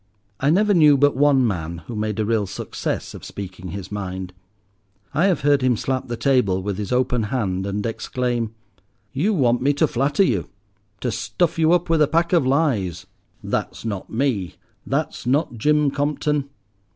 [0.39, 4.33] I never knew but one man who made a real success of speaking his mind.
[5.13, 8.55] I have heard him slap the table with his open hand and exclaim—
[9.13, 13.05] "You want me to flatter you—to stuff you up with a pack of lies.
[13.43, 14.55] That's not me,
[14.87, 16.49] that's not Jim Compton.